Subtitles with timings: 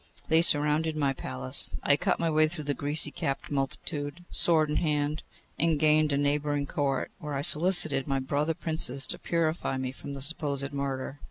[0.29, 4.77] They surrounded my palace: I cut my way through the greasy capped multitude, sword in
[4.77, 5.21] hand,
[5.59, 10.15] and gained a neighbouring Court, where I solicited my brother princes to purify me from
[10.15, 11.19] the supposed murder.